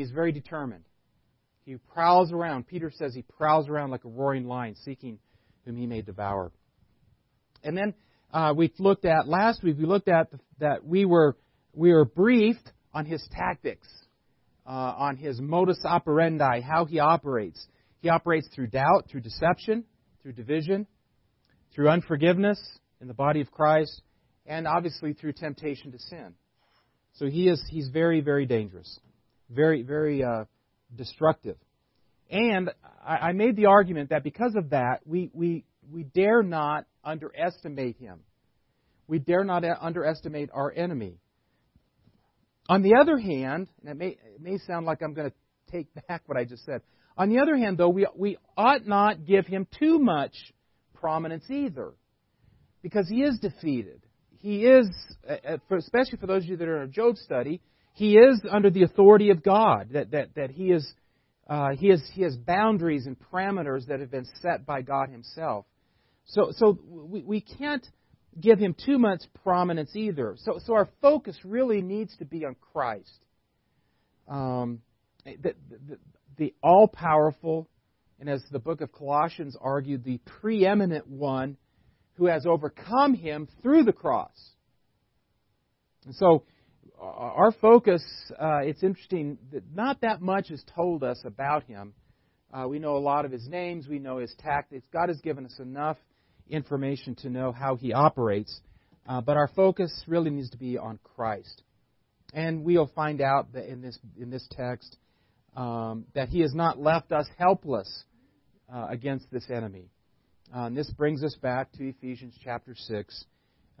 [0.00, 0.84] he's very determined.
[1.64, 2.66] He prowls around.
[2.66, 5.18] Peter says he prowls around like a roaring lion, seeking
[5.64, 6.50] whom he may devour.
[7.62, 7.94] And then
[8.32, 9.76] uh, we looked at last week.
[9.78, 11.36] We looked at the, that we were
[11.72, 13.86] we were briefed on his tactics,
[14.66, 17.64] uh, on his modus operandi, how he operates.
[18.00, 19.84] He operates through doubt, through deception,
[20.22, 20.86] through division,
[21.74, 22.58] through unforgiveness
[23.00, 24.02] in the body of Christ,
[24.46, 26.34] and obviously through temptation to sin.
[27.14, 28.98] So he is he's very very dangerous,
[29.50, 30.44] very very uh,
[30.94, 31.56] destructive.
[32.30, 32.70] And
[33.04, 37.96] I, I made the argument that because of that, we we we dare not underestimate
[37.96, 38.20] him.
[39.08, 41.18] We dare not uh, underestimate our enemy.
[42.68, 45.36] On the other hand, and it may, it may sound like I'm going to
[45.72, 46.82] take back what I just said.
[47.16, 50.34] On the other hand, though, we, we ought not give him too much
[50.94, 51.92] prominence either,
[52.82, 54.00] because he is defeated.
[54.38, 54.88] He is,
[55.28, 57.60] uh, uh, especially for those of you that are in a Job study,
[57.92, 59.90] he is under the authority of God.
[59.92, 60.90] That that that he is,
[61.48, 65.66] uh, he has he has boundaries and parameters that have been set by God Himself.
[66.26, 67.84] So, so we, we can't
[68.40, 70.36] give him too much prominence either.
[70.38, 73.24] So, so our focus really needs to be on Christ.
[74.28, 74.80] Um,
[75.24, 75.98] the, the,
[76.36, 77.68] the all powerful,
[78.20, 81.56] and as the book of Colossians argued, the preeminent one
[82.14, 84.50] who has overcome him through the cross.
[86.04, 86.44] And so,
[87.00, 88.02] our focus,
[88.38, 91.94] uh, it's interesting that not that much is told us about him.
[92.52, 94.86] Uh, we know a lot of his names, we know his tactics.
[94.92, 95.96] God has given us enough
[96.48, 98.60] information to know how he operates.
[99.08, 101.62] Uh, but our focus really needs to be on Christ.
[102.34, 104.96] And we'll find out that in this, in this text
[105.56, 108.04] um, that he has not left us helpless
[108.72, 109.90] uh, against this enemy.
[110.54, 113.24] Uh, and this brings us back to Ephesians chapter 6,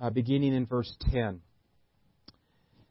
[0.00, 1.40] uh, beginning in verse 10.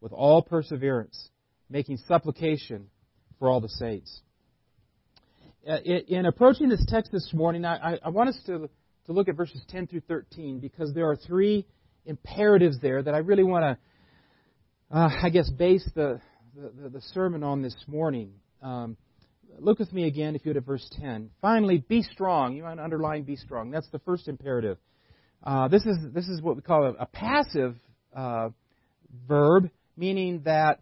[0.00, 1.28] with all perseverance,
[1.68, 2.88] making supplication
[3.38, 4.20] for all the saints.
[5.68, 8.70] Uh, in approaching this text this morning, I, want us to,
[9.06, 11.66] to look at verses 10 through 13 because there are three
[12.06, 13.64] imperatives there that I really want
[14.90, 16.20] to, uh, I guess, base the,
[16.56, 18.32] the, the, sermon on this morning.
[18.62, 18.96] Um,
[19.58, 21.30] look with me again, if you would, at verse 10.
[21.42, 22.56] Finally, be strong.
[22.56, 23.70] You to underline be strong.
[23.70, 24.78] That's the first imperative.
[25.44, 27.76] Uh, this, is, this is what we call a, a passive
[28.16, 28.48] uh,
[29.28, 30.80] verb, meaning that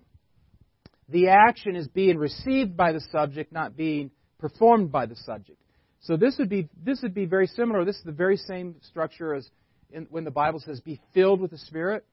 [1.08, 5.60] the action is being received by the subject, not being performed by the subject.
[6.00, 7.84] So this would be this would be very similar.
[7.84, 9.50] This is the very same structure as
[9.90, 12.04] in, when the Bible says, "Be filled with the Spirit."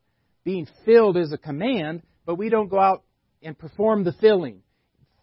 [0.43, 3.03] Being filled is a command, but we don't go out
[3.41, 4.61] and perform the filling.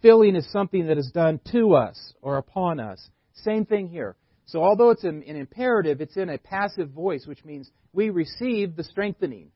[0.01, 3.11] Filling is something that is done to us or upon us.
[3.35, 4.17] Same thing here.
[4.47, 8.75] So although it's an, an imperative, it's in a passive voice, which means we receive
[8.75, 9.51] the strengthening.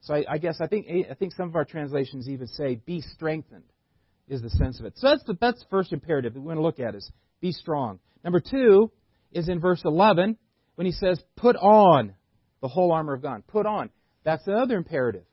[0.00, 3.00] So I, I guess I think I think some of our translations even say, "Be
[3.00, 3.64] strengthened."
[4.28, 4.94] is the sense of it.
[4.96, 7.52] So that's the that's the first imperative that we want to look at is be
[7.52, 8.00] strong.
[8.24, 8.90] Number two
[9.32, 10.36] is in verse 11
[10.74, 12.14] when he says, "Put on
[12.60, 13.90] the whole armor of God." Put on.
[14.24, 15.24] That's another imperative.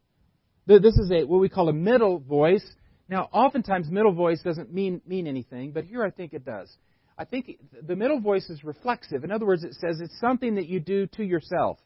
[0.66, 2.66] This is a what we call a middle voice.
[3.10, 6.76] Now, oftentimes middle voice doesn't mean mean anything, but here I think it does.
[7.18, 9.24] I think the middle voice is reflexive.
[9.24, 11.80] In other words, it says it's something that you do to yourself.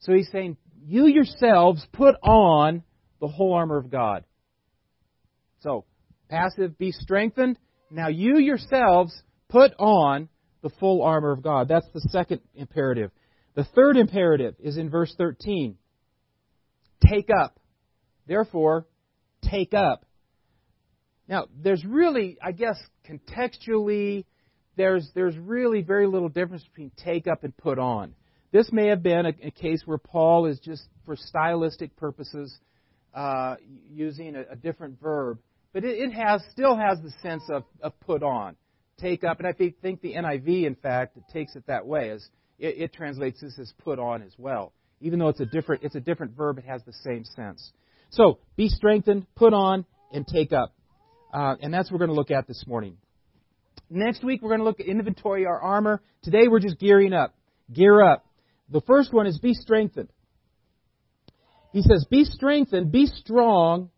[0.00, 2.82] So he's saying, you yourselves put on
[3.20, 4.24] the whole armor of God.
[5.60, 5.84] So,
[6.28, 7.58] Passive, be strengthened.
[7.90, 9.14] Now you yourselves
[9.48, 10.28] put on
[10.62, 11.68] the full armor of God.
[11.68, 13.10] That's the second imperative.
[13.54, 15.76] The third imperative is in verse 13.
[17.06, 17.60] Take up.
[18.26, 18.86] Therefore,
[19.42, 20.06] take up.
[21.28, 22.78] Now, there's really, I guess,
[23.08, 24.24] contextually,
[24.76, 28.14] there's, there's really very little difference between take up and put on.
[28.54, 32.56] This may have been a, a case where Paul is just, for stylistic purposes,
[33.12, 33.56] uh,
[33.92, 35.38] using a, a different verb
[35.74, 38.56] but it, it has still has the sense of, of put on,
[38.98, 42.26] take up, and I think, think the NIV, in fact, takes it that way, as
[42.58, 44.72] it, it translates this as put on as well.
[45.00, 47.72] Even though it's a different it's a different verb, it has the same sense.
[48.10, 50.72] So be strengthened, put on, and take up,
[51.34, 52.96] uh, and that's what we're going to look at this morning.
[53.90, 56.00] Next week we're going to look at inventory our armor.
[56.22, 57.34] Today we're just gearing up.
[57.72, 58.24] Gear up.
[58.70, 60.08] The first one is be strengthened.
[61.72, 63.90] He says, Be strengthened, be strong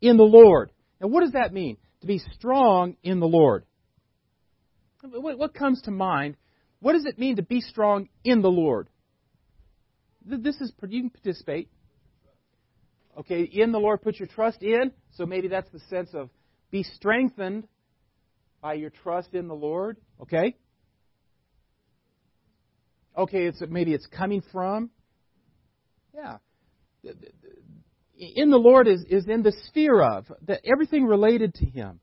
[0.00, 0.72] in the Lord.
[1.00, 1.76] Now, what does that mean?
[2.00, 3.64] To be strong in the Lord.
[5.02, 6.36] What comes to mind?
[6.80, 8.88] What does it mean to be strong in the Lord?
[10.24, 11.68] This is, you can participate.
[13.18, 14.92] Okay, in the Lord, put your trust in.
[15.16, 16.30] So maybe that's the sense of
[16.70, 17.68] be strengthened
[18.60, 19.98] by your trust in the Lord.
[20.20, 20.56] Okay?
[23.16, 24.90] Okay, it's maybe it's coming from.
[26.14, 26.38] Yeah
[28.22, 32.00] in the Lord is, is in the sphere of that everything related to Him.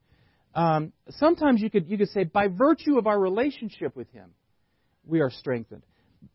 [0.53, 4.31] Um, sometimes you could you could say by virtue of our relationship with Him,
[5.05, 5.83] we are strengthened.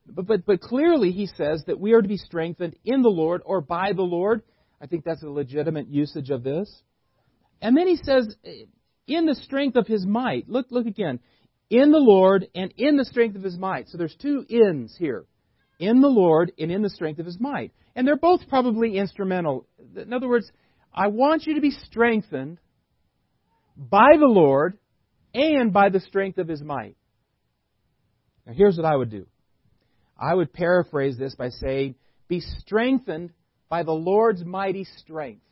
[0.06, 3.42] But, but but clearly He says that we are to be strengthened in the Lord
[3.44, 4.42] or by the Lord.
[4.80, 6.72] I think that's a legitimate usage of this.
[7.60, 8.34] And then He says
[9.06, 10.48] in the strength of His might.
[10.48, 11.20] Look look again.
[11.70, 13.88] In the Lord and in the strength of His might.
[13.88, 15.24] So there's two ins here.
[15.78, 17.72] In the Lord and in the strength of His might.
[17.96, 19.66] And they're both probably instrumental.
[19.96, 20.50] In other words,
[20.92, 22.58] I want you to be strengthened
[23.76, 24.78] by the Lord
[25.32, 26.96] and by the strength of His might.
[28.46, 29.26] Now, here's what I would do
[30.18, 31.96] I would paraphrase this by saying,
[32.28, 33.32] Be strengthened
[33.68, 35.42] by the Lord's mighty strength.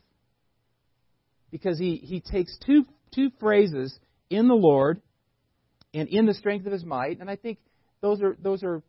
[1.51, 3.97] Because he, he takes two, two phrases,
[4.29, 5.01] in the Lord
[5.93, 7.59] and in the strength of His might, and I think
[8.01, 8.81] those are, those are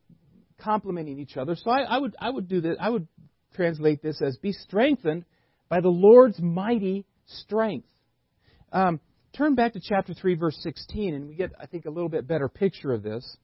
[0.59, 1.57] complementing each other.
[1.57, 2.77] So I, I, would, I would do this.
[2.81, 3.07] I would
[3.55, 5.25] translate this as be strengthened
[5.69, 7.87] by the Lord's mighty strength.
[8.73, 9.01] Um,
[9.37, 12.27] turn back to chapter 3, verse 16, and we get, I think, a little bit
[12.27, 13.37] better picture of this.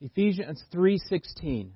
[0.00, 1.70] Ephesians 3:16.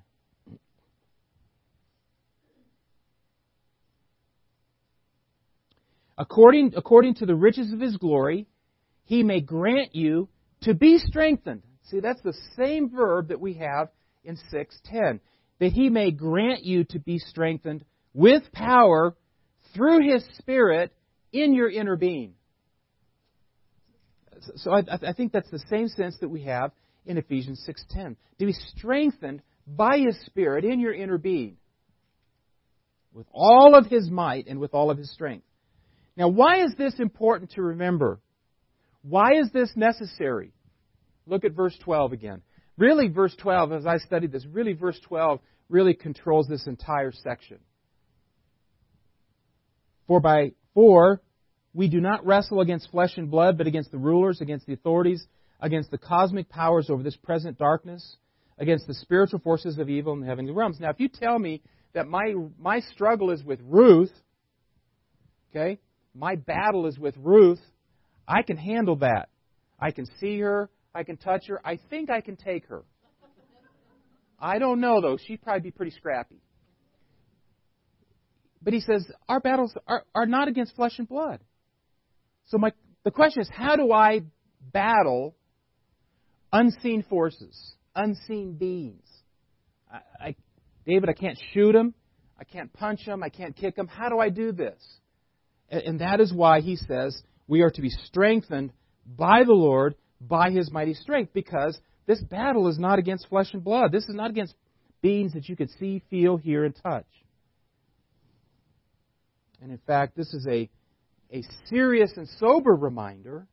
[6.18, 8.46] According, according to the riches of his glory,
[9.04, 10.28] he may grant you
[10.62, 11.62] to be strengthened.
[11.84, 13.88] See, that's the same verb that we have
[14.24, 15.20] in 6:10
[15.58, 19.14] that he may grant you to be strengthened with power
[19.74, 20.92] through his Spirit
[21.32, 22.34] in your inner being.
[24.56, 26.72] So I, I think that's the same sense that we have
[27.04, 28.16] in Ephesians 6:10.
[28.38, 31.56] To be strengthened by his Spirit in your inner being
[33.12, 35.44] with all of his might and with all of his strength.
[36.16, 38.20] Now, why is this important to remember?
[39.02, 40.52] Why is this necessary?
[41.26, 42.42] Look at verse 12 again.
[42.76, 47.58] Really, verse 12, as I studied this, really, verse 12 really controls this entire section.
[50.06, 51.20] For by for
[51.72, 55.24] we do not wrestle against flesh and blood, but against the rulers, against the authorities,
[55.60, 58.16] against the cosmic powers over this present darkness,
[58.58, 60.80] against the spiritual forces of evil in the heavenly realms.
[60.80, 61.62] Now, if you tell me
[61.92, 64.12] that my my struggle is with Ruth,
[65.50, 65.78] okay,
[66.14, 67.60] my battle is with Ruth,
[68.30, 69.28] I can handle that.
[69.78, 70.70] I can see her.
[70.94, 71.60] I can touch her.
[71.64, 72.84] I think I can take her.
[74.38, 75.18] I don't know, though.
[75.26, 76.40] She'd probably be pretty scrappy.
[78.62, 81.40] But he says, our battles are, are not against flesh and blood.
[82.46, 82.72] So my,
[83.04, 84.20] the question is, how do I
[84.60, 85.34] battle
[86.52, 89.06] unseen forces, unseen beings?
[89.92, 90.36] I, I,
[90.86, 91.94] David, I can't shoot him.
[92.38, 93.24] I can't punch him.
[93.24, 93.88] I can't kick him.
[93.88, 94.80] How do I do this?
[95.68, 97.20] And, and that is why he says
[97.50, 98.72] we are to be strengthened
[99.04, 101.76] by the Lord by his mighty strength because
[102.06, 103.90] this battle is not against flesh and blood.
[103.90, 104.54] This is not against
[105.02, 107.08] beings that you could see, feel, hear, and touch.
[109.60, 110.70] And in fact, this is a,
[111.32, 113.48] a serious and sober reminder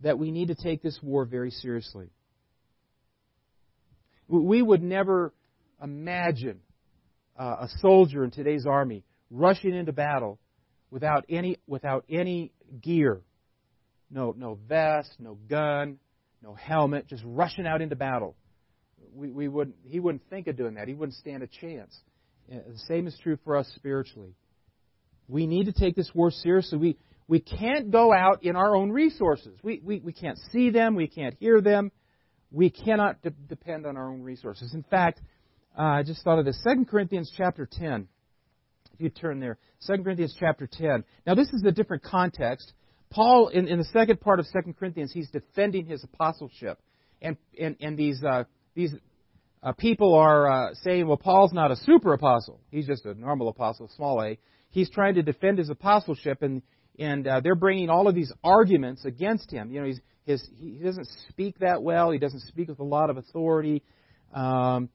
[0.00, 2.10] that we need to take this war very seriously.
[4.26, 5.32] We would never
[5.80, 6.58] imagine
[7.38, 10.40] uh, a soldier in today's army rushing into battle
[10.90, 13.22] without any, without any gear
[14.14, 15.98] no, no vest, no gun,
[16.42, 18.36] no helmet, just rushing out into battle.
[19.14, 20.88] We, we wouldn't, he wouldn't think of doing that.
[20.88, 21.96] He wouldn't stand a chance.
[22.48, 24.34] The same is true for us spiritually.
[25.28, 26.78] We need to take this war seriously.
[26.78, 29.58] We, we can't go out in our own resources.
[29.62, 30.94] We, we, we can't see them.
[30.94, 31.90] We can't hear them.
[32.52, 34.74] We cannot de- depend on our own resources.
[34.74, 35.20] In fact,
[35.76, 36.60] uh, I just thought of this.
[36.64, 38.06] 2 Corinthians chapter 10.
[38.94, 39.58] If you turn there.
[39.86, 41.04] 2 Corinthians chapter 10.
[41.26, 42.72] Now, this is a different context.
[43.10, 46.80] Paul, in, in the second part of 2 Corinthians, he's defending his apostleship.
[47.20, 48.94] And, and, and these, uh, these
[49.64, 52.60] uh, people are uh, saying, well, Paul's not a super apostle.
[52.70, 54.38] He's just a normal apostle, small a.
[54.70, 56.62] he's trying to defend his apostleship, and
[56.98, 59.72] and uh, they're bringing all of these arguments against him.
[59.72, 62.10] You know, he's his he doesn't speak that well.
[62.10, 63.82] He doesn't speak with a lot of authority.
[64.34, 64.90] Um,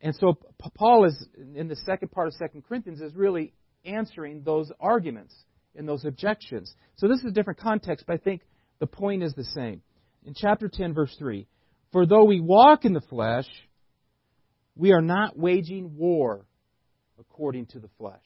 [0.00, 0.38] and so
[0.74, 3.52] Paul is in the second part of Second Corinthians is really
[3.84, 5.34] answering those arguments
[5.76, 6.74] and those objections.
[6.96, 8.42] So this is a different context, but I think
[8.78, 9.82] the point is the same.
[10.24, 11.46] In chapter 10, verse 3,
[11.92, 13.46] for though we walk in the flesh,
[14.74, 16.46] we are not waging war
[17.18, 18.16] according to the flesh.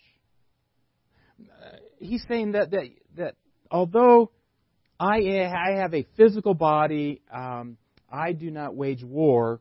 [1.98, 2.84] He's saying that, that,
[3.16, 3.34] that
[3.70, 4.30] although
[4.98, 7.76] I, I have a physical body, um,
[8.10, 9.60] I do not wage war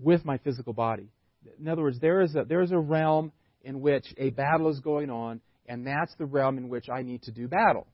[0.00, 1.10] with my physical body.
[1.58, 4.80] In other words, there is a, there is a realm in which a battle is
[4.80, 7.86] going on, and that's the realm in which I need to do battle,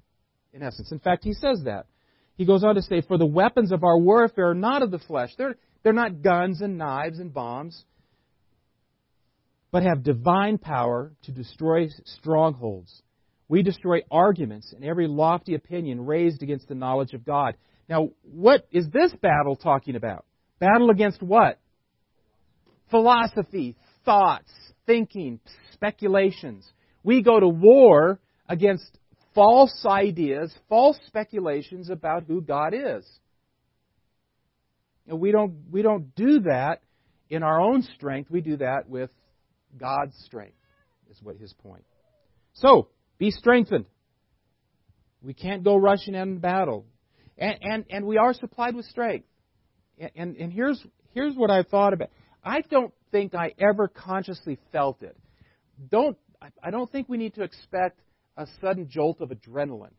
[0.53, 0.93] in essence.
[0.93, 1.87] In fact, he says that.
[2.37, 4.99] He goes on to say, For the weapons of our warfare are not of the
[4.99, 5.31] flesh.
[5.37, 7.85] They're, they're not guns and knives and bombs,
[9.71, 13.03] but have divine power to destroy strongholds.
[13.49, 17.57] We destroy arguments and every lofty opinion raised against the knowledge of God.
[17.89, 20.25] Now, what is this battle talking about?
[20.59, 21.59] Battle against what?
[22.91, 24.50] Philosophy, thoughts,
[24.87, 25.41] thinking,
[25.73, 26.67] speculations.
[27.03, 28.99] We go to war against
[29.35, 33.05] false ideas, false speculations about who God is.
[35.07, 36.81] And we don't, we don't do that
[37.29, 38.31] in our own strength.
[38.31, 39.11] We do that with
[39.76, 40.57] God's strength,
[41.11, 41.85] is what his point.
[42.55, 42.88] So,
[43.19, 43.87] be strengthened.
[45.23, 46.87] We can't go rushing into battle.
[47.37, 49.26] And, and, and we are supplied with strength.
[49.99, 52.11] And, and, and here's, here's what I thought about.
[52.45, 55.17] I don't think I ever consciously felt it.
[55.91, 56.17] Don't,
[56.63, 57.99] I don't think we need to expect
[58.37, 59.95] a sudden jolt of adrenaline.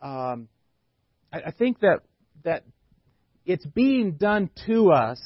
[0.00, 0.48] Um,
[1.32, 2.00] I, I think that,
[2.44, 2.64] that
[3.46, 5.20] it's being done to us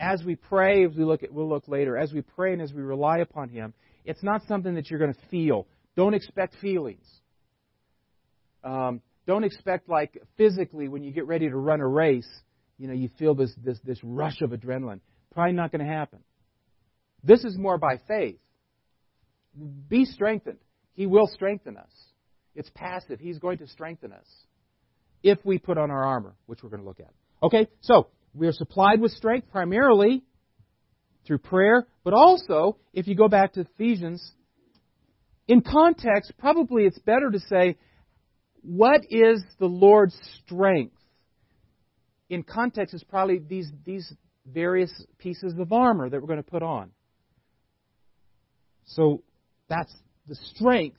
[0.00, 2.72] as we pray, as we look at, we'll look later, as we pray and as
[2.72, 3.74] we rely upon Him.
[4.04, 5.66] It's not something that you're going to feel.
[5.96, 7.06] Don't expect feelings.
[8.62, 12.28] Um, don't expect like physically when you get ready to run a race,
[12.78, 15.00] you know, you feel this this this rush of adrenaline.
[15.32, 16.20] Probably not going to happen.
[17.22, 18.38] This is more by faith.
[19.88, 20.58] Be strengthened.
[20.94, 21.90] He will strengthen us.
[22.54, 23.20] It's passive.
[23.20, 24.26] He's going to strengthen us
[25.22, 27.12] if we put on our armor, which we're going to look at.
[27.42, 30.22] Okay, so we are supplied with strength primarily
[31.26, 34.32] through prayer, but also, if you go back to Ephesians,
[35.48, 37.76] in context, probably it's better to say,
[38.62, 40.95] what is the Lord's strength?
[42.28, 44.12] In context, it's probably these, these
[44.46, 46.90] various pieces of armor that we're going to put on.
[48.86, 49.22] So
[49.68, 49.92] that's
[50.26, 50.98] the strength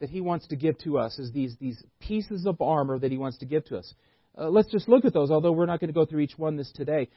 [0.00, 3.18] that he wants to give to us is these, these pieces of armor that he
[3.18, 3.94] wants to give to us.
[4.38, 6.56] Uh, let's just look at those, although we're not going to go through each one
[6.56, 7.08] this today.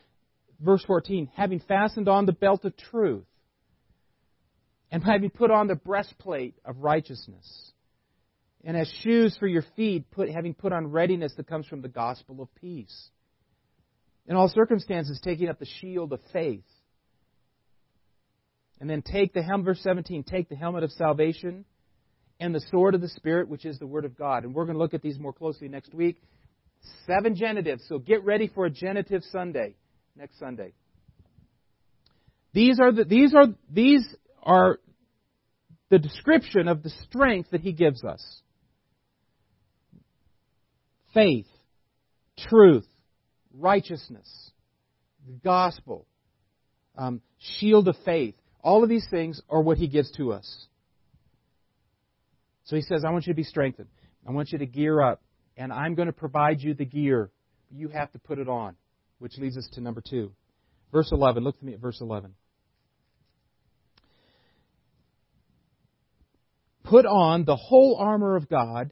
[0.62, 3.25] Verse 14, having fastened on the belt of truth,
[4.91, 7.72] and having put on the breastplate of righteousness,
[8.63, 11.88] and as shoes for your feet, put, having put on readiness that comes from the
[11.88, 13.10] gospel of peace.
[14.28, 16.64] In all circumstances, taking up the shield of faith.
[18.80, 21.66] And then take the helmet, verse 17, take the helmet of salvation
[22.40, 24.44] and the sword of the Spirit, which is the Word of God.
[24.44, 26.22] And we're going to look at these more closely next week.
[27.06, 29.76] Seven genitives, so get ready for a genitive Sunday
[30.16, 30.72] next Sunday.
[32.54, 34.08] These are the, these are these
[34.42, 34.80] are
[35.90, 38.24] the description of the strength that he gives us.
[41.14, 41.48] Faith,
[42.38, 42.88] truth,
[43.60, 44.51] righteousness,
[45.28, 46.06] the gospel,
[46.98, 47.22] um,
[47.60, 48.36] shield of faith.
[48.62, 50.68] All of these things are what he gives to us.
[52.66, 53.89] So he says, I want you to be strengthened.
[54.28, 55.22] I want you to gear up.
[55.58, 57.32] And I'm going to provide you the gear.
[57.72, 58.75] You have to put it on.
[59.18, 60.32] Which leads us to number two.
[60.92, 61.44] Verse 11.
[61.44, 62.34] Look to me at verse 11.
[66.84, 68.92] Put on the whole armor of God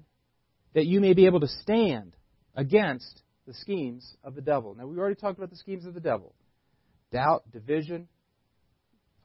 [0.74, 2.16] that you may be able to stand
[2.56, 4.76] against the schemes of the devil.
[4.76, 6.36] Now, we already talked about the schemes of the devil
[7.12, 8.08] doubt, division.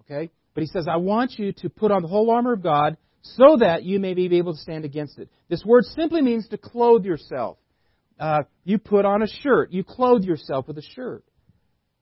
[0.02, 0.31] Okay?
[0.55, 3.57] But he says, I want you to put on the whole armor of God so
[3.59, 5.29] that you may be able to stand against it.
[5.49, 7.59] This word simply means to clothe yourself.
[8.19, 9.73] Uh, you put on a shirt.
[9.73, 11.25] You clothe yourself with a shirt.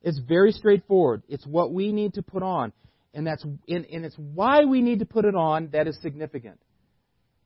[0.02, 1.22] It's very straightforward.
[1.28, 2.72] It's what we need to put on.
[3.12, 6.60] And that's and, and it's why we need to put it on that is significant.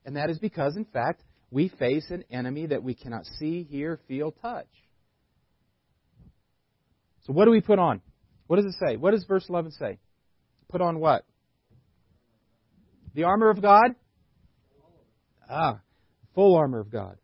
[0.05, 1.23] And that is because, in fact,
[1.55, 4.67] we face an enemy that we cannot see, hear, feel, touch.
[7.23, 8.01] So what do we put on?
[8.49, 8.97] What does it say?
[8.97, 9.99] What does verse 11 say?
[10.69, 11.25] Put on what?
[13.15, 13.95] The armor of God?
[15.49, 15.79] Ah,
[16.35, 17.19] full armor of God.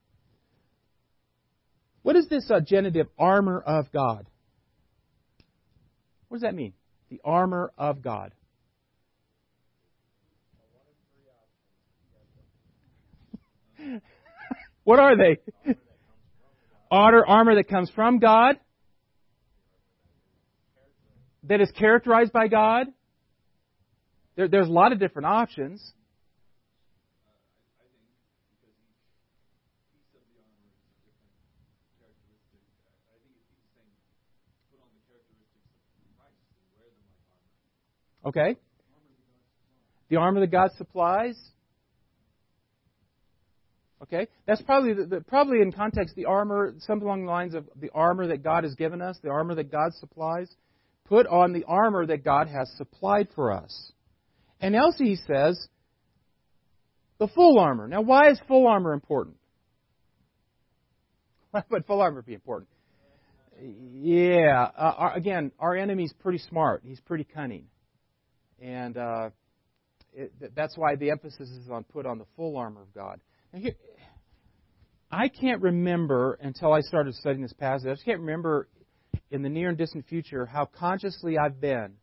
[2.03, 4.29] What is this uh, genitive, armor of God?
[6.29, 6.75] What does that mean?
[7.11, 8.33] The armor of God.
[14.91, 15.39] what are they?
[16.91, 18.59] Armor, that comes from God,
[21.45, 22.89] that is characterized by God.
[24.35, 25.93] There, there's a lot of different options.
[38.27, 38.57] Okay?
[40.09, 41.41] The armor that God supplies.
[44.03, 44.29] Okay?
[44.47, 47.91] That's probably the, the, probably in context the armor, something along the lines of the
[47.95, 50.51] armor that God has given us, the armor that God supplies.
[51.07, 53.93] Put on the armor that God has supplied for us.
[54.61, 55.69] And else he says,
[57.19, 57.89] the full armor.
[57.89, 59.37] Now, why is full armor important?
[61.51, 62.69] Why would full armor be important?
[63.61, 66.83] Yeah, uh, again, our enemy's pretty smart.
[66.85, 67.65] He's pretty cunning.
[68.63, 69.31] And uh,
[70.13, 73.21] it, that's why the emphasis is on put on the full armor of God.
[73.53, 73.75] Now here,
[75.11, 77.89] I can't remember until I started studying this passage.
[77.89, 78.69] I just can't remember
[79.31, 81.95] in the near and distant future how consciously I've been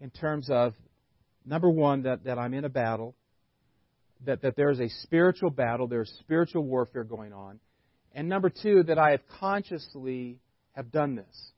[0.00, 0.74] in terms of
[1.44, 3.14] number one that, that I'm in a battle,
[4.24, 7.60] that, that there's a spiritual battle, there's spiritual warfare going on,
[8.12, 10.38] and number two that I have consciously
[10.72, 11.52] have done this.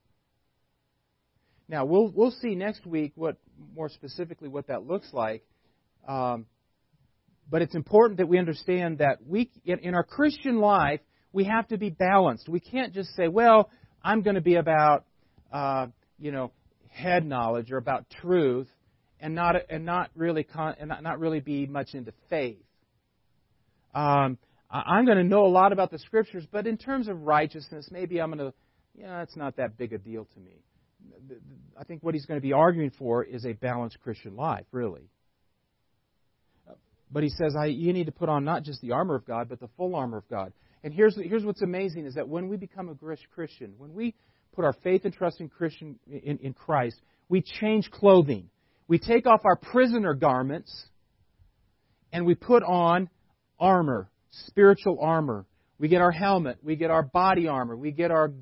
[1.67, 3.37] Now we'll we'll see next week what
[3.75, 5.43] more specifically what that looks like.
[6.07, 6.45] Um,
[7.51, 11.01] but it's important that we understand that we in, our Christian life
[11.33, 12.49] we have to be balanced.
[12.49, 13.71] We can't just say, "Well,
[14.03, 15.05] I'm going to be about
[15.53, 16.53] uh, you know
[16.89, 18.69] head knowledge or about truth,"
[19.21, 22.63] and not and not really con, and not, not really be much into faith.
[23.95, 24.39] Um,
[24.71, 28.21] I'm going to know a lot about the scriptures, but in terms of righteousness, maybe
[28.21, 28.55] I'm going to,
[28.97, 30.65] yeah, it's not that big a deal to me.
[31.79, 35.09] I think what he's going to be arguing for is a balanced Christian life, really.
[37.11, 39.61] But he says, you need to put on not just the armor of God, but
[39.61, 40.53] the full armor of God.
[40.83, 44.15] And here's, here's what's amazing is that when we become a Christian, when we
[44.55, 48.49] put our faith and trust in, Christian, in, in Christ, we change clothing.
[48.87, 50.87] We take off our prisoner garments
[52.13, 53.09] and we put on
[53.59, 55.47] armor, spiritual armor.
[55.79, 58.33] We get our helmet, we get our body armor, we get our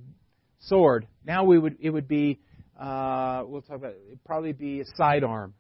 [0.61, 1.07] sword.
[1.25, 2.41] Now we would it would be
[2.79, 5.55] uh, we'll talk about it would probably be a sidearm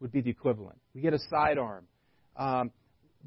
[0.00, 0.78] would be the equivalent.
[0.94, 1.84] We get a sidearm.
[2.38, 2.70] Um,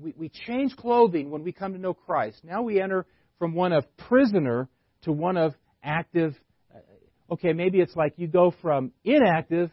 [0.02, 2.40] we, we change clothing when we come to know Christ.
[2.44, 3.06] Now we enter
[3.38, 4.70] from one of prisoner
[5.04, 6.34] to one of active.
[6.74, 9.70] Uh, okay, maybe it's like you go from inactive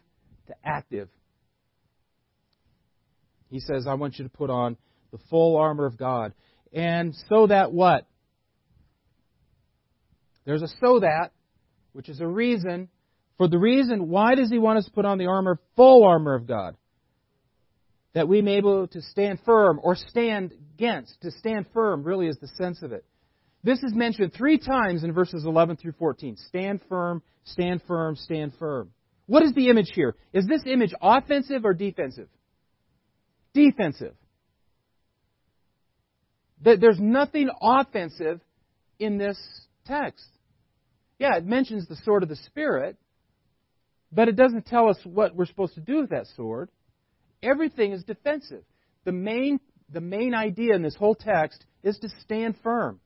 [0.49, 1.09] to active.
[3.51, 4.77] He says, I want you to put on
[5.13, 6.35] the full armor of God.
[6.73, 8.07] And so that what?
[10.45, 11.31] There's a so that,
[11.93, 12.89] which is a reason
[13.39, 16.35] for the reason, why does he want us to put on the armor, full armor
[16.35, 16.77] of God?
[18.15, 21.21] That we may be able to stand firm or stand against.
[21.23, 23.05] To stand firm really is the sense of it.
[23.63, 26.37] This is mentioned three times in verses 11 through 14.
[26.49, 28.91] Stand firm, stand firm, stand firm.
[29.27, 30.17] What is the image here?
[30.33, 32.29] Is this image offensive or defensive?
[33.53, 34.15] Defensive.
[36.61, 38.41] There's nothing offensive
[38.99, 39.39] in this
[39.87, 40.27] text.
[41.19, 42.97] Yeah, it mentions the sword of the Spirit,
[44.13, 46.71] but it doesn't tell us what we're supposed to do with that sword.
[47.43, 48.65] Everything is defensive.
[49.05, 49.61] The main,
[49.93, 53.01] the main idea in this whole text is to stand firm.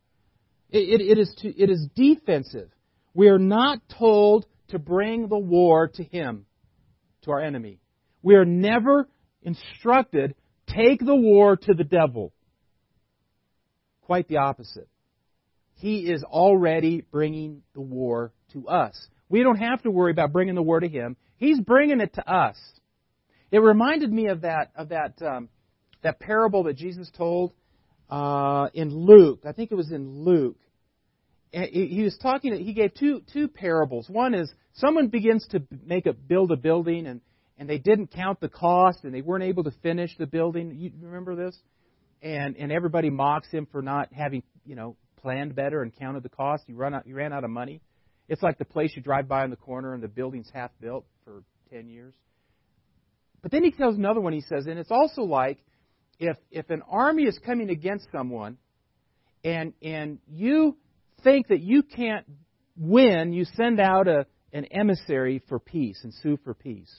[0.71, 2.71] It, it, it, is to, it is defensive.
[3.15, 6.47] We are not told to bring the war to him,
[7.23, 7.79] to our enemy.
[8.23, 9.09] We are never
[9.43, 10.35] instructed,
[10.67, 12.33] take the war to the devil.
[14.03, 14.89] Quite the opposite.
[15.75, 19.09] He is already bringing the war to us.
[19.29, 21.17] We don't have to worry about bringing the war to him.
[21.37, 22.57] He's bringing it to us.
[23.53, 25.51] It reminded me of that of that um,
[26.03, 27.53] that parable that Jesus told
[28.11, 29.43] uh, in Luke.
[29.47, 30.57] I think it was in Luke.
[31.53, 32.55] He was talking.
[32.65, 34.09] He gave two two parables.
[34.09, 37.21] One is someone begins to make a build a building and
[37.59, 40.73] and they didn't count the cost and they weren't able to finish the building.
[40.75, 41.55] You remember this?
[42.23, 46.31] And and everybody mocks him for not having you know planned better and counted the
[46.31, 46.65] cost.
[46.69, 47.07] You run out.
[47.07, 47.83] You ran out of money.
[48.31, 51.05] It's like the place you drive by on the corner and the building's half built
[51.25, 52.15] for 10 years.
[53.43, 55.59] But then he tells another one, he says, and it's also like
[56.19, 58.57] if, if an army is coming against someone
[59.45, 60.77] and, and you
[61.25, 62.25] think that you can't
[62.77, 66.95] win, you send out a, an emissary for peace and sue for peace.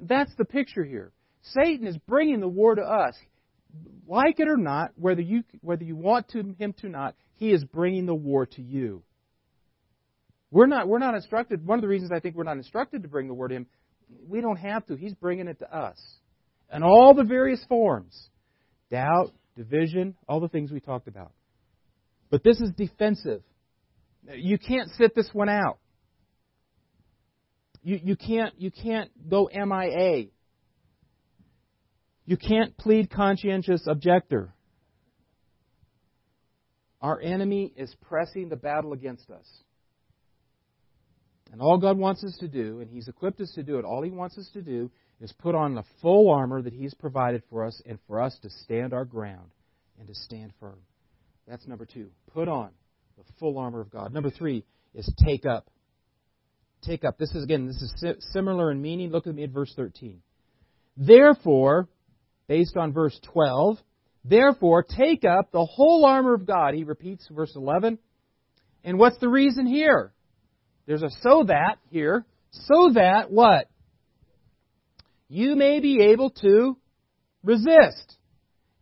[0.00, 1.12] That's the picture here.
[1.42, 3.14] Satan is bringing the war to us.
[4.06, 7.62] Like it or not, whether you, whether you want to, him to not, he is
[7.64, 9.02] bringing the war to you.
[10.50, 11.64] We're not, we're not instructed.
[11.64, 13.66] One of the reasons I think we're not instructed to bring the word to Him,
[14.28, 14.96] we don't have to.
[14.96, 15.98] He's bringing it to us.
[16.70, 18.28] And all the various forms
[18.90, 21.32] doubt, division, all the things we talked about.
[22.30, 23.42] But this is defensive.
[24.32, 25.78] You can't sit this one out.
[27.82, 30.26] You, you, can't, you can't go MIA.
[32.26, 34.52] You can't plead conscientious objector.
[37.00, 39.46] Our enemy is pressing the battle against us.
[41.52, 44.02] And all God wants us to do, and He's equipped us to do it, all
[44.02, 47.64] He wants us to do is put on the full armor that He's provided for
[47.64, 49.50] us and for us to stand our ground
[49.98, 50.78] and to stand firm.
[51.48, 52.10] That's number two.
[52.32, 52.70] Put on
[53.18, 54.12] the full armor of God.
[54.14, 55.68] Number three is take up.
[56.82, 57.18] Take up.
[57.18, 59.10] This is, again, this is similar in meaning.
[59.10, 60.22] Look at me at verse 13.
[60.96, 61.88] Therefore,
[62.46, 63.78] based on verse 12,
[64.24, 66.74] therefore take up the whole armor of God.
[66.74, 67.98] He repeats verse 11.
[68.82, 70.12] And what's the reason here?
[70.90, 72.26] There's a so that here.
[72.50, 73.68] So that what?
[75.28, 76.76] You may be able to
[77.44, 78.16] resist.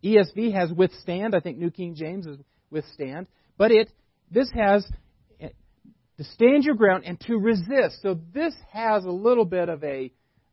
[0.03, 1.35] ESV has withstand.
[1.35, 2.38] I think New King James is
[2.71, 3.27] withstand.
[3.59, 3.92] But it
[4.31, 4.90] this has
[5.38, 8.01] to stand your ground and to resist.
[8.01, 10.11] So this has a little bit of a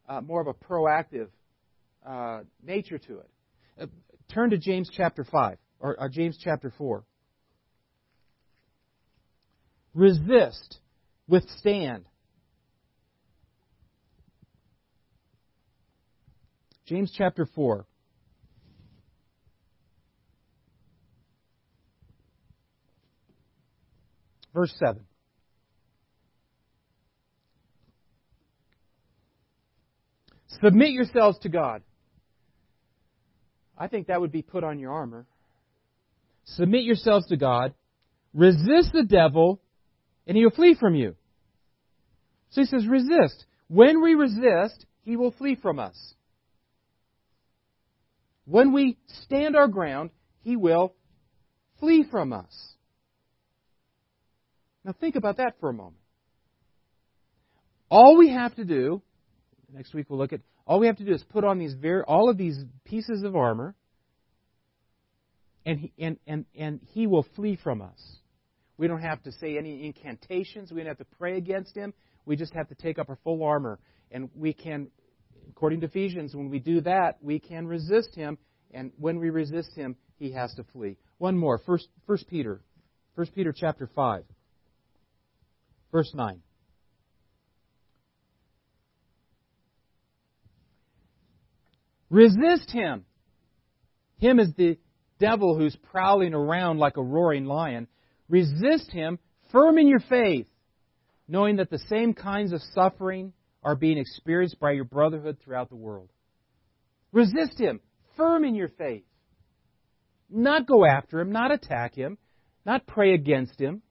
[0.09, 1.29] uh, more of a proactive
[2.05, 3.29] uh, nature to it.
[3.79, 3.85] Uh,
[4.29, 7.05] turn to James chapter five or uh, James chapter four.
[9.93, 10.79] Resist,
[11.27, 12.05] withstand.
[16.85, 17.85] James chapter 4.
[24.53, 25.01] Verse 7.
[30.61, 31.81] Submit yourselves to God.
[33.77, 35.25] I think that would be put on your armor.
[36.45, 37.73] Submit yourselves to God.
[38.33, 39.59] Resist the devil,
[40.27, 41.15] and he will flee from you.
[42.51, 43.45] So he says, resist.
[43.67, 46.13] When we resist, he will flee from us.
[48.45, 50.11] When we stand our ground,
[50.41, 50.93] he will
[51.79, 52.73] flee from us.
[54.83, 55.97] Now think about that for a moment.
[57.89, 59.01] All we have to do,
[59.73, 62.03] next week we'll look at, all we have to do is put on these very,
[62.03, 63.75] all of these pieces of armor,
[65.65, 67.99] and he, and, and, and he will flee from us.
[68.77, 70.71] We don't have to say any incantations.
[70.71, 71.93] We don't have to pray against him.
[72.25, 73.79] We just have to take up our full armor.
[74.11, 74.87] And we can,
[75.49, 78.37] according to Ephesians, when we do that, we can resist him.
[78.73, 80.97] And when we resist him, he has to flee.
[81.17, 81.59] One more.
[81.65, 82.61] First, First Peter.
[83.15, 84.23] First Peter chapter 5.
[85.91, 86.41] Verse 9.
[92.09, 93.05] Resist him.
[94.19, 94.77] Him is the
[95.19, 97.87] devil who's prowling around like a roaring lion.
[98.29, 99.19] Resist him,
[99.51, 100.47] firm in your faith,
[101.27, 103.33] knowing that the same kinds of suffering
[103.63, 106.09] are being experienced by your brotherhood throughout the world.
[107.11, 107.79] Resist him,
[108.17, 109.05] firm in your faith.
[110.29, 112.17] Not go after him, not attack him,
[112.65, 113.81] not pray against him,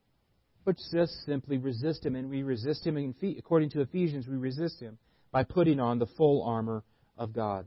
[0.64, 2.16] but just simply resist him.
[2.16, 4.98] And we resist him, in, according to Ephesians, we resist him
[5.30, 6.82] by putting on the full armor
[7.16, 7.66] of God.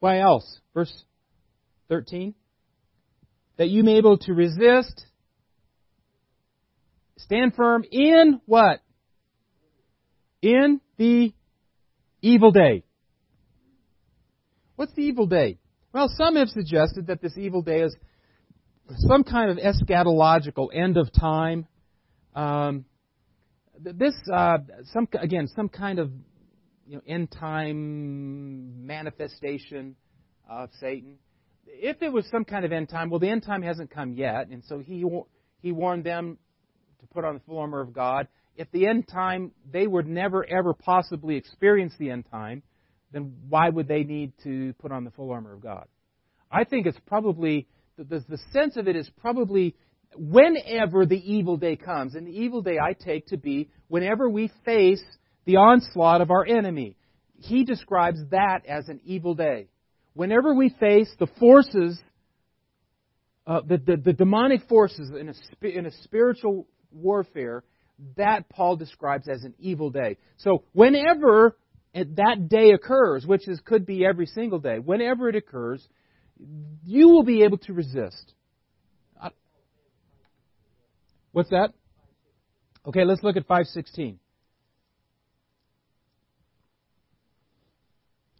[0.00, 0.60] Why else?
[0.74, 0.92] Verse
[1.88, 2.34] 13.
[3.56, 5.06] That you may be able to resist,
[7.18, 8.80] stand firm in what?
[10.42, 11.32] In the
[12.20, 12.84] evil day.
[14.76, 15.58] What's the evil day?
[15.92, 17.96] Well, some have suggested that this evil day is
[19.08, 21.66] some kind of eschatological end of time.
[22.34, 22.84] Um,
[23.78, 24.58] this, uh,
[24.92, 26.10] some again, some kind of
[26.86, 29.96] you know, end time manifestation
[30.48, 31.18] of Satan.
[31.66, 34.48] If it was some kind of end time, well, the end time hasn't come yet,
[34.48, 35.04] and so he
[35.60, 36.38] he warned them
[37.00, 38.28] to put on the full armor of God.
[38.56, 42.62] If the end time they would never ever possibly experience the end time,
[43.12, 45.86] then why would they need to put on the full armor of God?
[46.50, 49.74] I think it's probably the, the, the sense of it is probably
[50.16, 52.14] whenever the evil day comes.
[52.14, 55.02] And the evil day I take to be whenever we face
[55.44, 56.96] the onslaught of our enemy.
[57.38, 59.68] He describes that as an evil day.
[60.14, 62.00] Whenever we face the forces,
[63.46, 67.64] uh, the, the, the, demonic forces in a, in a spiritual warfare,
[68.16, 70.16] that Paul describes as an evil day.
[70.38, 71.56] So whenever
[71.94, 75.86] that day occurs, which is, could be every single day, whenever it occurs,
[76.84, 78.32] you will be able to resist.
[81.34, 81.72] What's that?
[82.86, 84.20] Okay, let's look at 516.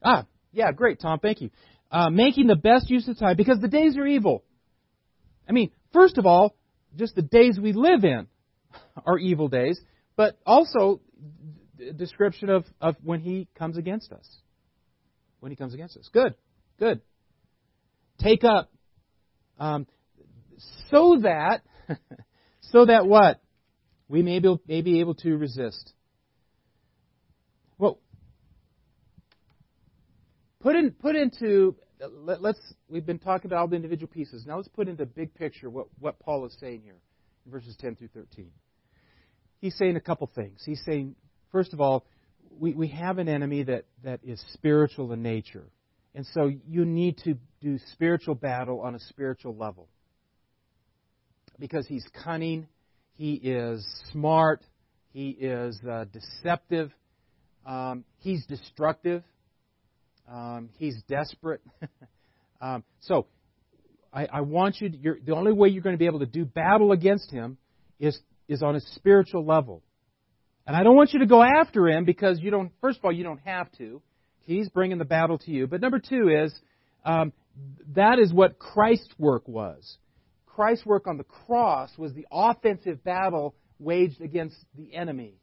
[0.05, 1.19] Ah, yeah, great, Tom.
[1.19, 1.51] Thank you.
[1.91, 4.43] Uh, making the best use of time because the days are evil.
[5.49, 6.57] I mean, first of all,
[6.97, 8.27] just the days we live in
[9.07, 9.81] are evil days,
[10.17, 11.01] but also
[11.81, 14.29] a description of, of when he comes against us.
[15.41, 16.09] When he comes against us.
[16.13, 16.35] Good,
[16.79, 17.01] good.
[18.19, 18.73] take up,
[19.59, 19.87] um,
[20.91, 21.63] so that,
[22.73, 23.41] so that what?
[24.09, 25.93] We may be, may be able to resist.
[27.79, 27.99] Well,
[30.65, 31.77] put in, put into,
[32.11, 32.57] let, us
[32.89, 34.45] we've been talking about all the individual pieces.
[34.47, 36.97] Now let's put into big picture what, what Paul is saying here
[37.45, 38.51] in verses 10 through 13.
[39.61, 40.63] He's saying a couple things.
[40.65, 41.17] He's saying,
[41.53, 42.07] first of all,
[42.59, 45.67] we, we have an enemy that, that is spiritual in nature.
[46.15, 49.89] And so you need to do spiritual battle on a spiritual level.
[51.59, 52.69] Because he's cunning,
[53.17, 54.63] he is smart,
[55.13, 56.91] he is uh, deceptive,
[57.67, 59.23] um, he's destructive,
[60.31, 61.61] um, he's desperate.
[62.61, 63.27] um, so
[64.13, 66.45] I, I, want you to, the only way you're going to be able to do
[66.45, 67.59] battle against him
[67.99, 69.83] is, is on a spiritual level.
[70.67, 73.13] And I don't want you to go after him because you don't, first of all,
[73.13, 74.01] you don't have to.
[74.47, 75.67] He's bringing the battle to you.
[75.67, 76.55] But number two is,
[77.05, 77.33] um,
[77.95, 79.99] that is what Christ's work was.
[80.47, 85.35] Christ's work on the cross was the offensive battle waged against the enemy.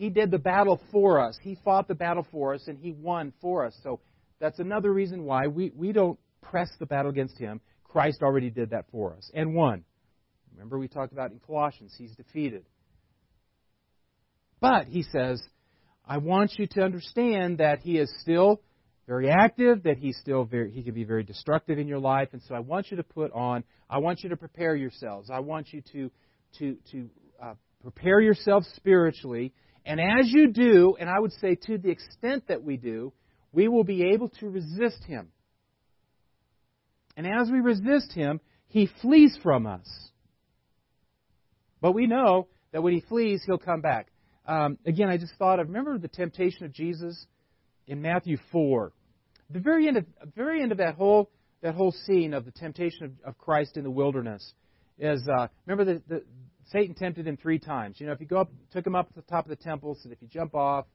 [0.00, 1.38] He did the battle for us.
[1.42, 3.76] He fought the battle for us, and He won for us.
[3.82, 4.00] So
[4.40, 7.60] that's another reason why we, we don't press the battle against Him.
[7.84, 9.84] Christ already did that for us and won.
[10.54, 12.64] Remember, we talked about in Colossians, He's defeated.
[14.58, 15.38] But, He says,
[16.08, 18.62] I want you to understand that He is still
[19.06, 22.28] very active, that he's still very, he can be very destructive in your life.
[22.32, 25.28] And so I want you to put on, I want you to prepare yourselves.
[25.30, 26.10] I want you to,
[26.58, 27.10] to, to
[27.42, 29.52] uh, prepare yourselves spiritually.
[29.84, 33.12] And as you do, and I would say to the extent that we do,
[33.52, 35.28] we will be able to resist him.
[37.16, 39.88] And as we resist him, he flees from us.
[41.80, 44.08] But we know that when he flees, he'll come back.
[44.46, 47.26] Um, again, I just thought of remember the temptation of Jesus
[47.86, 48.92] in Matthew 4
[49.50, 50.04] the very end of
[50.36, 51.30] very end of that whole
[51.62, 54.54] that whole scene of the temptation of, of Christ in the wilderness
[54.98, 56.24] is uh, remember that the,
[56.72, 58.00] Satan tempted him three times.
[58.00, 59.96] You know, if you go up, took him up to the top of the temple,
[60.00, 60.86] said if you jump off,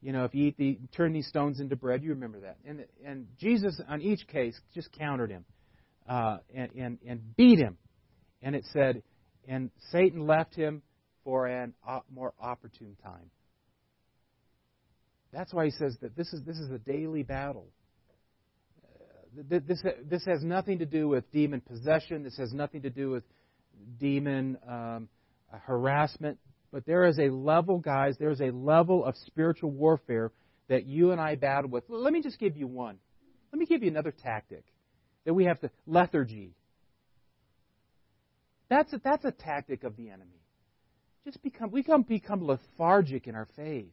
[0.00, 2.56] you know, if you eat the turn these stones into bread, you remember that.
[2.64, 5.44] And and Jesus on each case just countered him
[6.08, 7.76] uh, and, and and beat him.
[8.42, 9.02] And it said,
[9.46, 10.82] and Satan left him
[11.24, 13.30] for an uh, more opportune time.
[15.32, 17.66] That's why he says that this is this is a daily battle
[19.48, 22.22] this, this has nothing to do with demon possession.
[22.22, 23.24] This has nothing to do with
[23.98, 25.08] demon um,
[25.50, 26.38] harassment.
[26.72, 30.32] But there is a level, guys, there is a level of spiritual warfare
[30.68, 31.84] that you and I battle with.
[31.88, 32.98] Let me just give you one.
[33.52, 34.64] Let me give you another tactic
[35.24, 36.52] that we have to lethargy.
[38.68, 40.42] That's a, that's a tactic of the enemy.
[41.24, 43.92] Just become we become, become lethargic in our faith.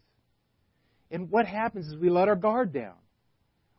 [1.11, 2.95] And what happens is we let our guard down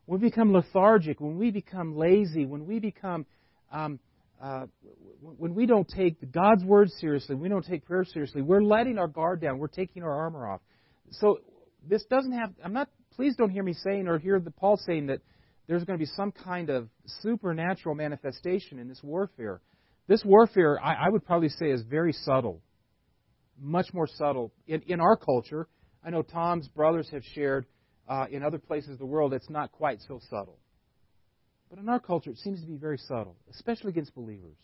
[0.07, 3.25] we become lethargic, when we become lazy, when we become,
[3.71, 3.99] um,
[4.41, 4.65] uh,
[5.21, 9.07] when we don't take God's word seriously, we don't take prayer seriously, we're letting our
[9.07, 9.57] guard down.
[9.57, 10.61] We're taking our armor off.
[11.11, 11.39] So
[11.87, 12.53] this doesn't have.
[12.63, 12.89] I'm not.
[13.15, 15.21] Please don't hear me saying or hear the Paul saying that
[15.67, 16.87] there's going to be some kind of
[17.21, 19.61] supernatural manifestation in this warfare.
[20.07, 22.61] This warfare, I, I would probably say, is very subtle,
[23.59, 25.67] much more subtle in, in our culture.
[26.05, 27.65] I know Tom's brothers have shared
[28.07, 30.57] uh, in other places of the world, it's not quite so subtle.
[31.69, 34.55] But in our culture, it seems to be very subtle, especially against believers.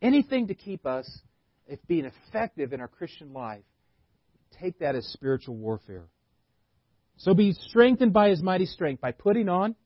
[0.00, 1.06] Anything to keep us
[1.66, 3.62] if being effective in our Christian life,
[4.60, 6.06] take that as spiritual warfare.
[7.18, 9.76] So be strengthened by his mighty strength, by putting on,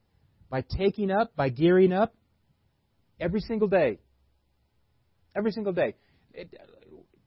[0.48, 2.14] by taking up, by gearing up,
[3.18, 3.98] every single day.
[5.34, 5.94] Every single day.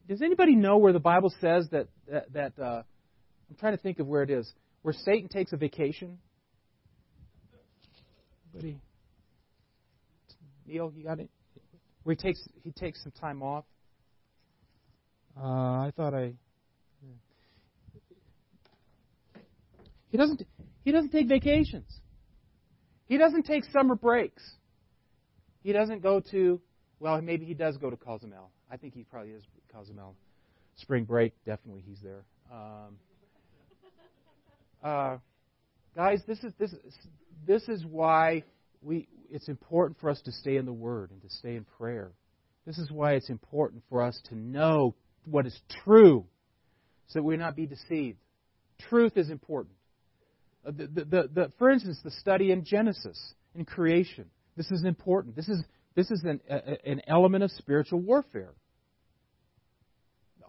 [0.08, 2.84] Does anybody know where the Bible says that that, that uh,
[3.50, 4.52] I'm trying to think of where it is.
[4.82, 6.20] Where Satan takes a vacation.
[8.54, 8.80] Buddy.
[10.66, 11.30] Neil, you got it?
[12.04, 13.66] Where he takes he takes some time off.
[15.40, 16.34] Uh, I thought I.
[20.10, 20.42] He doesn't.
[20.84, 22.00] He doesn't take vacations.
[23.08, 24.44] He doesn't take summer breaks.
[25.64, 26.62] He doesn't go to.
[27.00, 28.50] Well, maybe he does go to Cozumel.
[28.72, 30.16] I think he probably is Cozumel.
[30.78, 32.24] Spring break, definitely he's there.
[32.52, 32.98] Um,
[34.84, 35.18] uh,
[35.96, 36.74] guys, this is this
[37.46, 38.44] this is why
[38.82, 42.12] we it's important for us to stay in the Word and to stay in prayer.
[42.66, 44.96] This is why it's important for us to know
[45.26, 46.26] what is true,
[47.08, 48.18] so that we not be deceived.
[48.90, 49.76] Truth is important.
[50.66, 54.26] Uh, the, the, the, the, for instance, the study in Genesis in creation.
[54.56, 55.36] This is important.
[55.36, 55.64] This is
[55.96, 58.54] this is an, a, an element of spiritual warfare.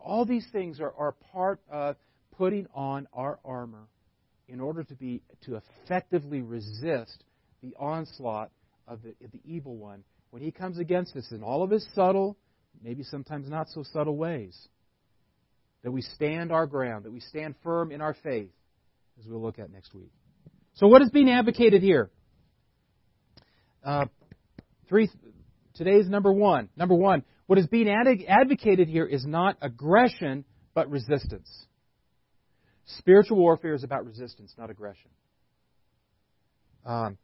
[0.02, 1.96] All these things are, are part of
[2.36, 3.88] putting on our armor
[4.48, 7.24] in order to be to effectively resist
[7.62, 8.50] the onslaught
[8.86, 11.86] of the, of the evil one when he comes against us in all of his
[11.94, 12.36] subtle,
[12.82, 14.56] maybe sometimes not so subtle ways.
[15.84, 18.50] That we stand our ground, that we stand firm in our faith,
[19.18, 20.10] as we'll look at next week.
[20.74, 22.10] So, what is being advocated here?
[23.84, 24.06] Uh,
[24.88, 25.08] three.
[25.74, 26.68] Today's number one.
[26.76, 31.48] Number one, what is being ad- advocated here is not aggression, but resistance.
[32.96, 35.10] Spiritual warfare is about resistance, not aggression.
[36.86, 37.18] Um,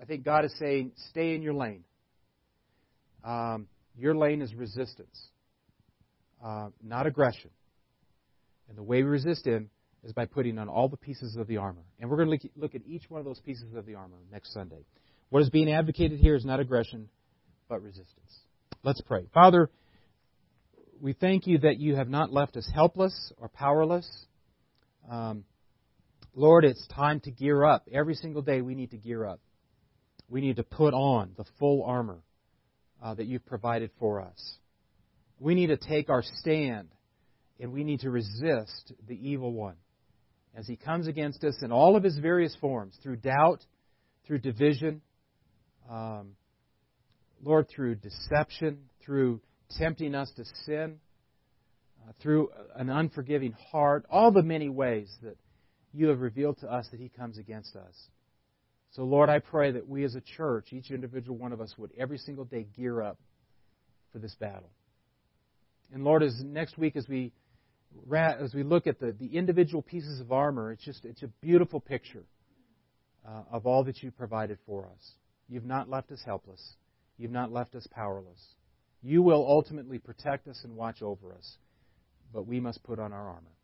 [0.00, 1.84] I think God is saying, stay in your lane.
[3.24, 3.66] Um,
[3.98, 5.28] your lane is resistance,
[6.42, 7.50] uh, not aggression.
[8.68, 9.68] And the way we resist Him
[10.04, 11.82] is by putting on all the pieces of the armor.
[11.98, 14.54] And we're going to look at each one of those pieces of the armor next
[14.54, 14.86] Sunday.
[15.30, 17.08] What is being advocated here is not aggression,
[17.68, 18.38] but resistance.
[18.82, 19.26] Let's pray.
[19.34, 19.70] Father,
[21.00, 24.08] we thank you that you have not left us helpless or powerless.
[25.10, 25.44] Um,
[26.34, 27.88] Lord, it's time to gear up.
[27.90, 29.40] Every single day we need to gear up.
[30.28, 32.18] We need to put on the full armor
[33.02, 34.56] uh, that you've provided for us.
[35.38, 36.88] We need to take our stand
[37.58, 39.76] and we need to resist the evil one
[40.54, 43.64] as he comes against us in all of his various forms through doubt,
[44.26, 45.00] through division,
[45.90, 46.32] um,
[47.42, 49.40] Lord, through deception, through
[49.78, 50.98] tempting us to sin,
[52.08, 55.36] uh, through an unforgiving heart, all the many ways that
[55.92, 57.94] you have revealed to us that He comes against us.
[58.92, 61.90] So, Lord, I pray that we as a church, each individual one of us, would
[61.96, 63.18] every single day gear up
[64.12, 64.70] for this battle.
[65.92, 67.32] And Lord, as next week as we
[68.12, 71.80] as we look at the, the individual pieces of armor, it's just it's a beautiful
[71.80, 72.24] picture
[73.26, 75.10] uh, of all that you provided for us.
[75.48, 76.62] You've not left us helpless.
[77.18, 78.40] You've not left us powerless.
[79.02, 81.56] You will ultimately protect us and watch over us,
[82.32, 83.54] but we must put on our armor.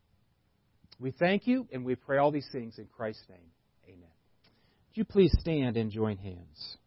[0.99, 3.51] We thank you and we pray all these things in Christ's name.
[3.85, 3.99] Amen.
[3.99, 6.77] Would you please stand and join hands?